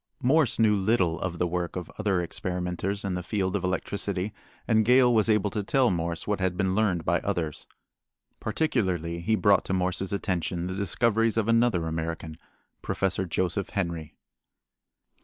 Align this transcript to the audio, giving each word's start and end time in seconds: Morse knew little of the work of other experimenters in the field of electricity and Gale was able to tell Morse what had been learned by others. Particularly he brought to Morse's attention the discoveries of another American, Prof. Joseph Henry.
Morse 0.23 0.57
knew 0.57 0.75
little 0.75 1.19
of 1.19 1.37
the 1.37 1.45
work 1.45 1.75
of 1.75 1.91
other 1.99 2.23
experimenters 2.23 3.05
in 3.05 3.13
the 3.13 3.21
field 3.21 3.55
of 3.55 3.63
electricity 3.63 4.33
and 4.67 4.83
Gale 4.83 5.13
was 5.13 5.29
able 5.29 5.51
to 5.51 5.61
tell 5.61 5.91
Morse 5.91 6.25
what 6.25 6.39
had 6.39 6.57
been 6.57 6.73
learned 6.73 7.05
by 7.05 7.19
others. 7.19 7.67
Particularly 8.39 9.19
he 9.19 9.35
brought 9.35 9.63
to 9.65 9.73
Morse's 9.73 10.11
attention 10.11 10.65
the 10.65 10.73
discoveries 10.73 11.37
of 11.37 11.47
another 11.47 11.85
American, 11.87 12.39
Prof. 12.81 13.19
Joseph 13.29 13.69
Henry. 13.69 14.15